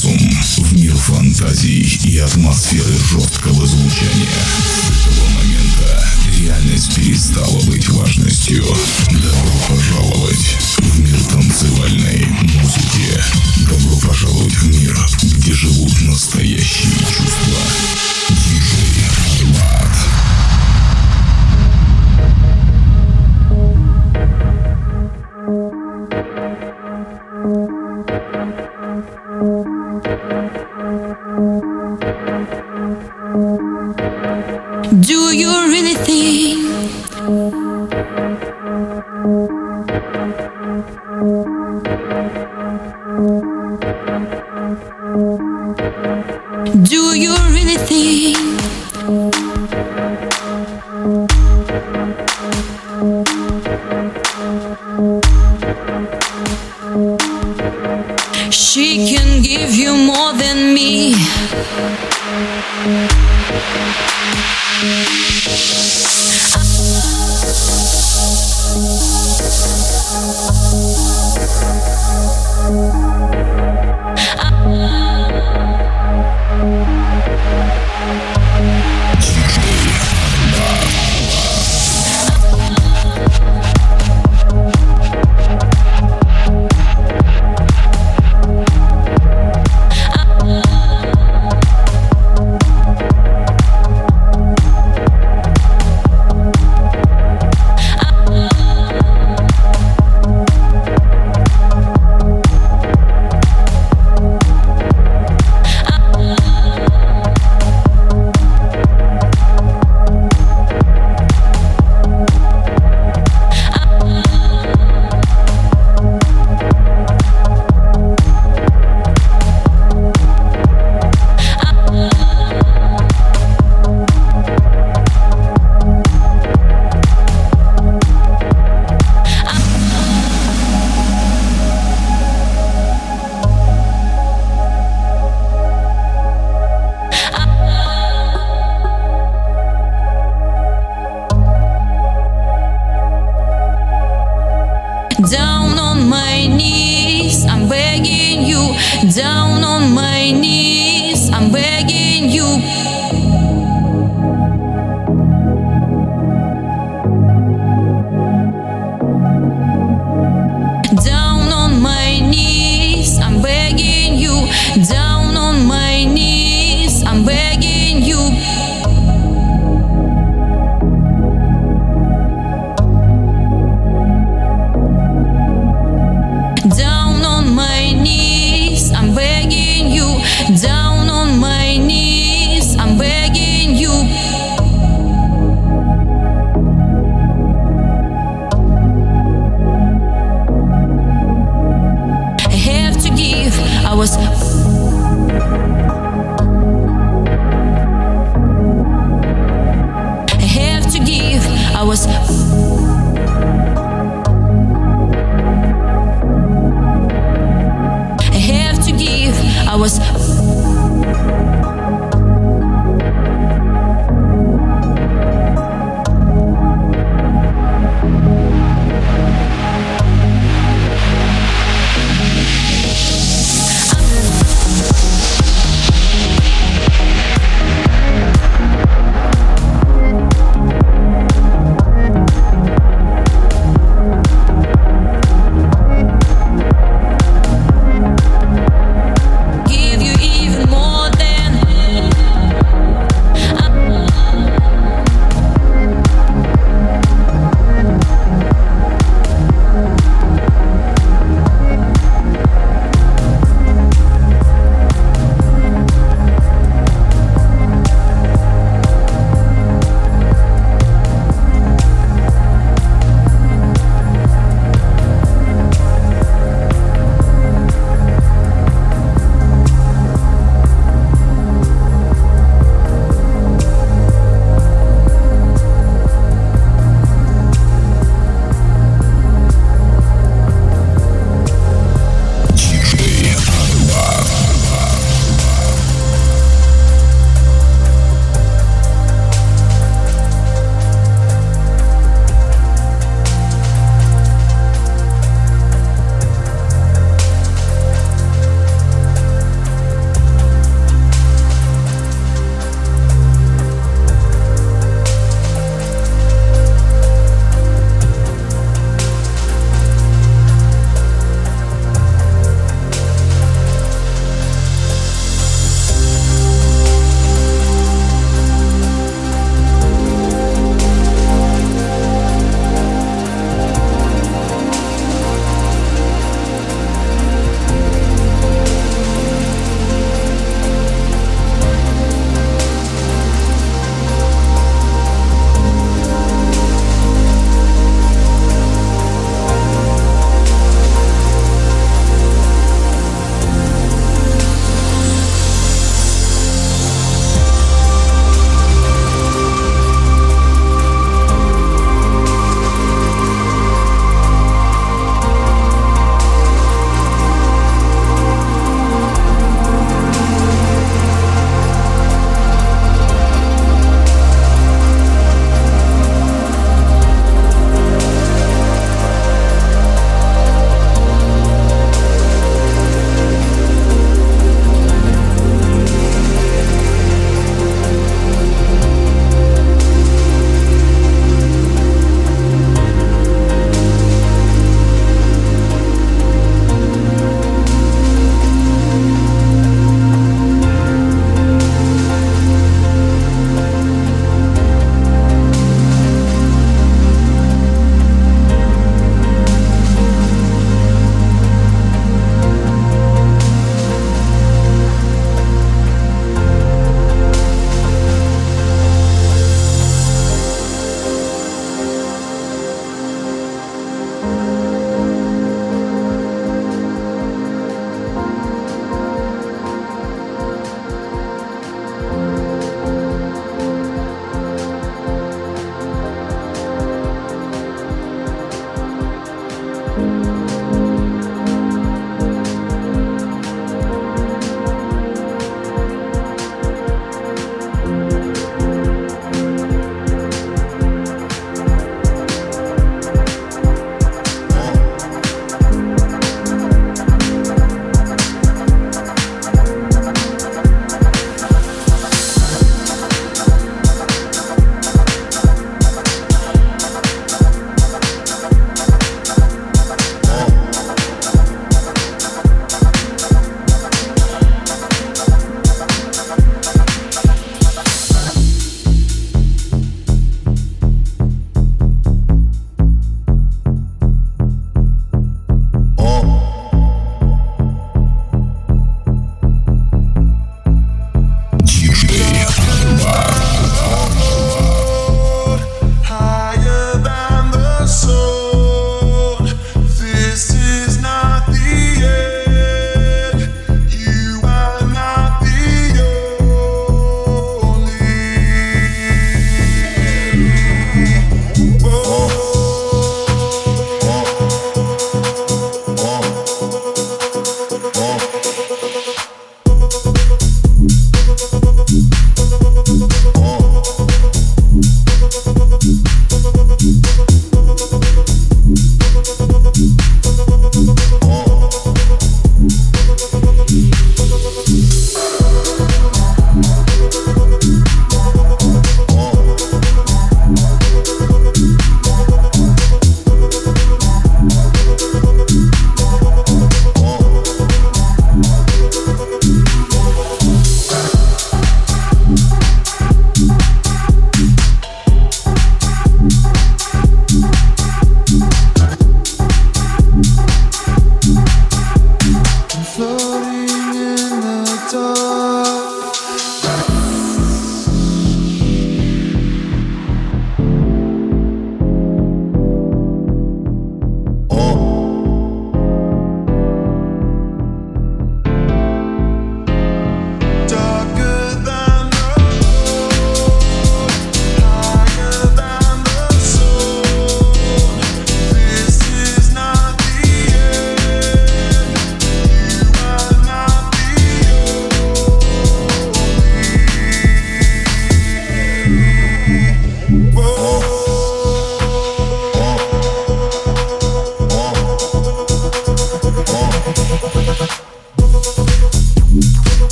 [0.00, 0.18] разум
[0.58, 4.28] в мир фантазий и атмосферы жесткого звучания.
[4.82, 6.04] С этого момента
[6.38, 8.64] реальность перестала быть важностью.
[9.10, 13.22] Добро пожаловать в мир танцевальной музыки.
[13.68, 17.58] Добро пожаловать в мир, где живут настоящие чувства.
[18.28, 20.19] Диджей Влад.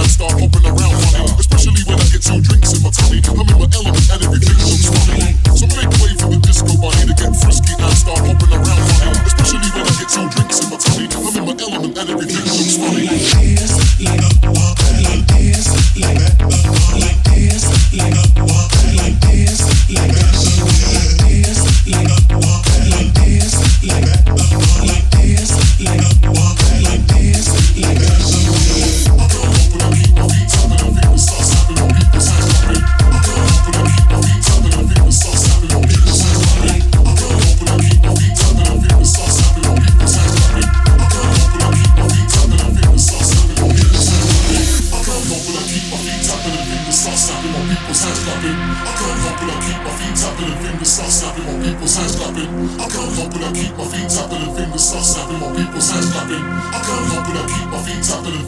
[0.00, 0.79] non-stop, open the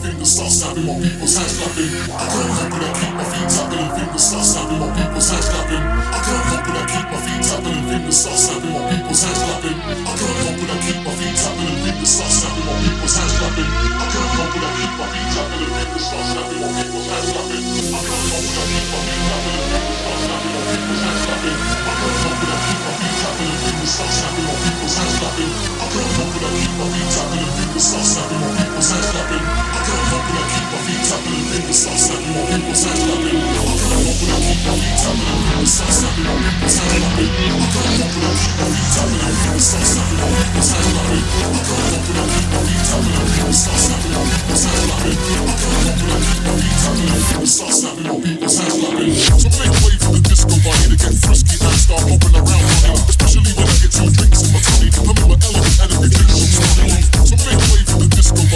[0.03, 1.87] fingers start snapping while people's hands clapping.
[2.11, 5.29] I can't help it, I keep my feet tapping and fingers start snapping while people's
[5.31, 5.79] hands clapping.
[5.79, 9.23] I can't help it, I keep my feet tapping and fingers start snapping while people's
[9.23, 9.77] hands clapping.
[9.79, 13.15] I can't help it, I keep my feet tapping and fingers start snapping while people's
[13.15, 13.69] hands clapping.
[13.71, 17.07] I can't help it, I keep my feet tapping and fingers start snapping while people's
[17.07, 17.63] hands clapping.
[17.63, 20.99] I can't help it, I keep my feet tapping and fingers start snapping while people's
[20.99, 21.72] hands clapping.
[23.83, 25.51] Fingers start snapping while people's hands clapping.
[25.75, 28.89] I can't help it, I keep my feet tapping and fingers start snapping while people's
[28.91, 29.43] hands clapping.
[29.43, 32.83] I can't help it, I keep my feet tapping and fingers start snapping while people's
[32.83, 33.33] hands clapping.
[33.33, 36.77] I can't help it, I keep my feet tapping and fingers start snapping while people's
[36.79, 37.23] hands clapping.
[37.23, 40.69] I can't help it, I keep my feet tapping and fingers start snapping while people's
[40.71, 41.23] hands clapping.
[41.23, 44.63] I can't help it, I keep my feet tapping and fingers start snapping while people's
[44.63, 45.17] hands clapping.
[45.43, 48.55] I can't help it, I keep my feet tapping and fingers start snapping while people's
[48.63, 49.11] hands clapping.
[49.43, 52.63] So make way for the disco body to get frisky and start hopping around.
[53.03, 54.89] Especially when get two drinks in my tummy.
[54.93, 55.37] I'm in my
[55.81, 57.01] element and looks funny.
[57.25, 58.52] So make way for the disco